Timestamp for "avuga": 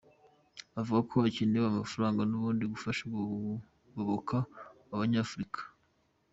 0.79-1.01